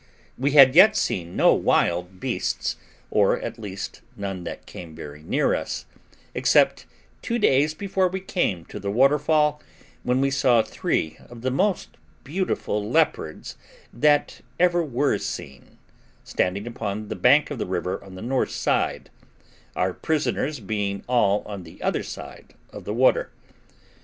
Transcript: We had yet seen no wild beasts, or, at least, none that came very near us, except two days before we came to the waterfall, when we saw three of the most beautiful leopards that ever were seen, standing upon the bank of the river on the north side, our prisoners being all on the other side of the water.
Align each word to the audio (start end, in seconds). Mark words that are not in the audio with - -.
We 0.35 0.53
had 0.53 0.73
yet 0.73 0.95
seen 0.95 1.35
no 1.35 1.53
wild 1.53 2.19
beasts, 2.19 2.75
or, 3.11 3.39
at 3.39 3.59
least, 3.59 4.01
none 4.17 4.45
that 4.45 4.65
came 4.65 4.95
very 4.95 5.21
near 5.21 5.53
us, 5.53 5.85
except 6.33 6.87
two 7.21 7.37
days 7.37 7.75
before 7.75 8.07
we 8.07 8.19
came 8.19 8.65
to 8.65 8.79
the 8.79 8.89
waterfall, 8.89 9.61
when 10.01 10.19
we 10.19 10.31
saw 10.31 10.63
three 10.63 11.17
of 11.29 11.41
the 11.43 11.51
most 11.51 11.97
beautiful 12.23 12.83
leopards 12.89 13.57
that 13.93 14.41
ever 14.59 14.83
were 14.83 15.19
seen, 15.19 15.77
standing 16.23 16.65
upon 16.65 17.09
the 17.09 17.15
bank 17.15 17.51
of 17.51 17.59
the 17.59 17.67
river 17.67 18.03
on 18.03 18.15
the 18.15 18.23
north 18.23 18.49
side, 18.49 19.11
our 19.75 19.93
prisoners 19.93 20.59
being 20.59 21.03
all 21.05 21.43
on 21.45 21.61
the 21.61 21.79
other 21.83 22.01
side 22.01 22.55
of 22.71 22.85
the 22.85 22.93
water. 22.95 23.29